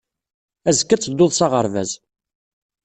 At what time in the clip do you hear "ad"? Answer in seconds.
0.95-1.01